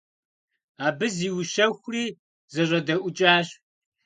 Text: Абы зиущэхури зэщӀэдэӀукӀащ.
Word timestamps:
Абы 0.85 1.07
зиущэхури 1.15 2.03
зэщӀэдэӀукӀащ. 2.53 3.47